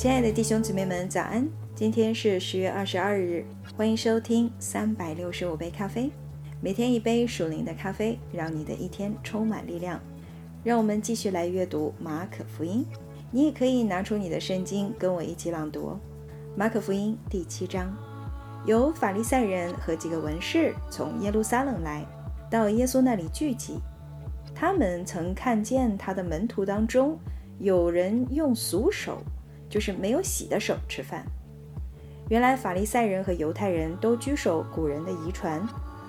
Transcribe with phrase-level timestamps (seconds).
[0.00, 1.46] 亲爱的弟兄姊妹们，早安！
[1.74, 3.44] 今天是十月二十二日，
[3.76, 6.10] 欢迎收听三百六十五杯咖啡，
[6.62, 10.00] 每天一杯属灵的咖啡，让你的一天充满力量。
[10.64, 12.82] 让我们继续来阅读马可福音。
[13.30, 15.98] 你也可以拿出你的圣经，跟我一起朗读
[16.56, 17.94] 马可福音第七章。
[18.64, 22.02] 有法利赛人和几个文士从耶路撒冷来
[22.50, 23.78] 到耶稣那里聚集，
[24.54, 27.18] 他们曾看见他的门徒当中
[27.58, 29.22] 有人用俗手。
[29.70, 31.24] 就是没有洗的手吃饭。
[32.28, 35.66] 原来法利赛人和犹太人都居守古人的遗传，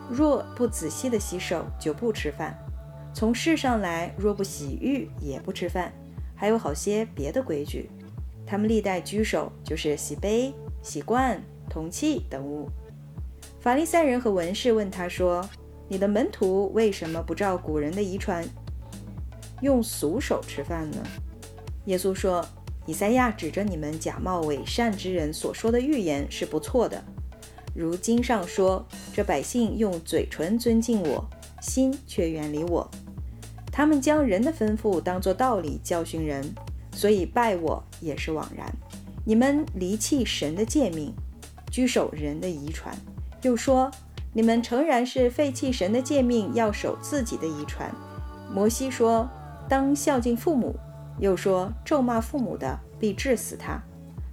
[0.10, 2.58] 若不仔细的洗手就不吃饭。
[3.14, 5.94] 从世上来，若不洗浴也不吃饭。
[6.36, 7.90] 还有好些别的规矩，
[8.46, 12.70] 他们历代居守就是洗杯、洗罐、铜器等物。
[13.60, 15.48] 法利赛人和文士问他说
[15.88, 18.44] ：“你的门徒为什么不照古人的遗传，
[19.62, 20.98] 用俗手吃饭呢？”
[21.86, 22.46] 耶稣说。
[22.88, 27.04] 以赛亚指着你们假冒伪善之人所说的预言是不错的，
[27.76, 31.24] 如经上说：“这百姓用嘴唇尊敬我，
[31.62, 32.90] 心却远离我。
[33.72, 36.44] 他们将人的吩咐当作道理教训人，
[36.92, 38.66] 所以拜我也是枉然。
[39.24, 41.14] 你们离弃神的诫命，
[41.70, 42.98] 居守人的遗传，
[43.44, 43.92] 又说
[44.34, 47.94] 你们诚然是废弃神的诫命，要守自己的遗传。
[48.52, 49.30] 摩西说：
[49.70, 50.76] 当孝敬父母。”
[51.20, 53.82] 又说：“咒骂父母的，必治死他。”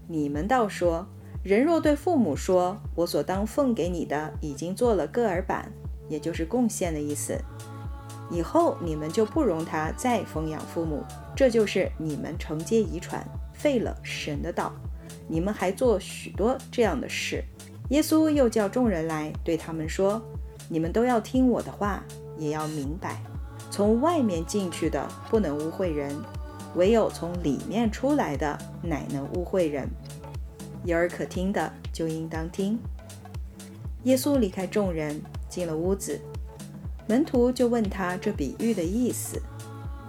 [0.09, 1.07] 你们倒说
[1.45, 5.71] ：“人若对父母说，我所当奉给你的已经做了个耳板，
[6.09, 7.39] 也就是贡献的意思，
[8.31, 11.03] 以后你们就不容他再奉养父母。
[11.37, 14.73] 这就是你们承接遗传，废了神的道。
[15.27, 17.45] 你们还做许多这样的事。”
[17.91, 20.23] 耶稣又叫众人来，对他们说
[20.69, 22.03] ：“你们都要听我的话，
[22.39, 23.23] 也要明白，
[23.71, 26.15] 从外面进去的不能污秽人。”
[26.75, 29.89] 唯有从里面出来的，乃能污秽人。
[30.85, 32.79] 有耳可听的，就应当听。
[34.05, 36.21] 耶稣离开众人，进了屋子，
[37.07, 39.43] 门徒就问他这比喻的意思。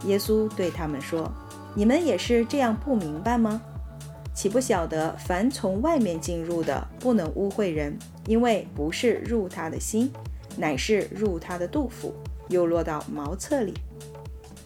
[0.05, 1.29] 耶稣对他们说
[1.75, 3.61] ：“你们也是这样不明白吗？
[4.33, 10.11] 岂不晓得，凡从外面进入的，不能污秽人，因为不是入他的心，
[10.55, 12.13] 乃是入他的肚腹，
[12.47, 13.73] 又落到茅厕里。”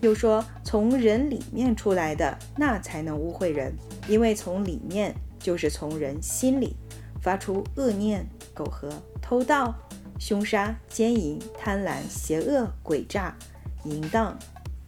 [0.04, 3.74] 又说，从人里面出来的，那才能污秽人，
[4.10, 6.76] 因为从里面就是从人心里
[7.22, 9.74] 发出恶念、苟合、偷盗、
[10.20, 13.34] 凶杀、奸淫、贪婪、邪恶、诡诈、
[13.86, 14.38] 淫荡、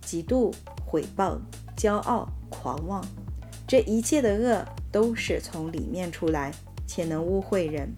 [0.06, 0.54] 嫉妒、
[0.86, 1.40] 毁谤、
[1.78, 3.02] 骄傲、狂妄，
[3.66, 6.52] 这一切的恶都是从里面出来，
[6.86, 7.96] 且能污秽人。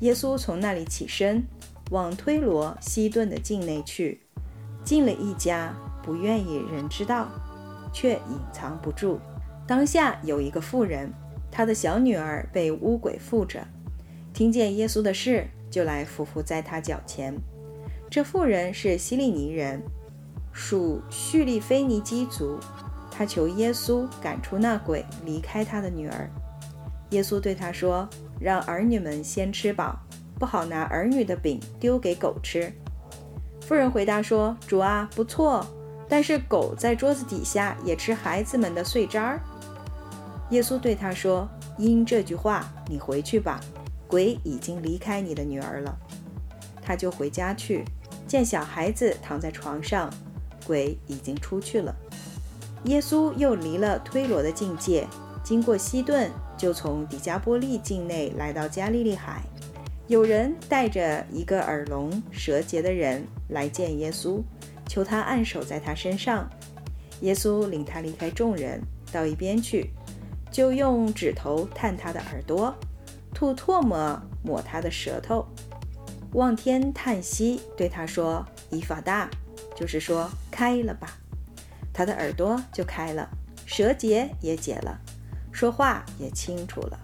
[0.00, 1.44] 耶稣从那里起身，
[1.90, 4.22] 往推罗、西顿的境内去，
[4.82, 5.76] 进了一家。
[6.04, 7.28] 不愿意人知道，
[7.92, 9.18] 却隐藏不住。
[9.66, 11.10] 当下有一个妇人，
[11.50, 13.66] 她的小女儿被巫鬼附着，
[14.32, 17.34] 听见耶稣的事，就来伏伏在他脚前。
[18.10, 19.82] 这妇人是希利尼人，
[20.52, 22.58] 属叙利菲尼基族。
[23.10, 26.28] 她求耶稣赶出那鬼，离开她的女儿。
[27.10, 28.08] 耶稣对她说
[28.40, 29.98] ：“让儿女们先吃饱，
[30.38, 32.72] 不好拿儿女的饼丢给狗吃。”
[33.62, 35.64] 妇人回答说：“主啊，不错。”
[36.08, 39.40] 但是狗在桌子底下也吃孩子们的碎渣儿。
[40.50, 41.48] 耶稣对他说
[41.78, 43.60] ：“因这句话，你回去吧，
[44.06, 45.96] 鬼已经离开你的女儿了。”
[46.82, 47.84] 他就回家去，
[48.28, 50.12] 见小孩子躺在床上，
[50.66, 51.94] 鬼已经出去了。
[52.84, 55.06] 耶稣又离了推罗的境界，
[55.42, 59.42] 经过西顿，就从底加波利境内来到加利利海。
[60.06, 64.42] 有人带着一个耳聋舌结的人来见耶稣。
[64.86, 66.48] 求他按手在他身上，
[67.20, 69.90] 耶稣领他离开众人，到一边去，
[70.50, 72.74] 就用指头探他的耳朵，
[73.32, 75.46] 吐唾沫抹他的舌头，
[76.32, 79.30] 望天叹息，对他说：“以法大，
[79.74, 81.18] 就是说开了吧。”
[81.92, 83.28] 他的耳朵就开了，
[83.64, 85.00] 舌结也解了，
[85.52, 86.98] 说话也清楚了。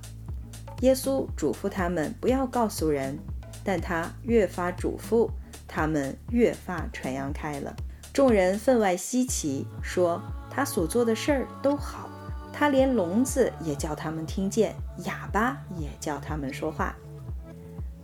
[0.81, 3.19] 耶稣嘱咐他们不要告诉人，
[3.63, 5.31] 但他越发嘱咐。
[5.73, 7.73] 他们越发传扬开了，
[8.13, 10.21] 众人分外稀奇，说
[10.51, 12.11] 他所做的事儿都好，
[12.53, 14.75] 他连聋子也叫他们听见，
[15.05, 16.97] 哑巴也叫他们说话。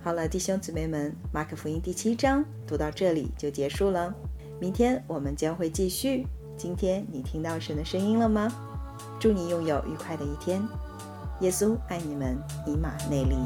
[0.00, 4.14] 好了，弟兄姊妹们，马可福音第七章读到这里就结束了，
[4.60, 6.24] 明天我们将会继续。
[6.56, 8.48] 今天你听到神的声音了吗？
[9.18, 10.62] 祝你拥有愉快的一天，
[11.40, 13.36] 耶稣爱你们，以马内利。